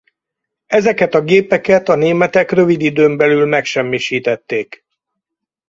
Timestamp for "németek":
1.95-2.51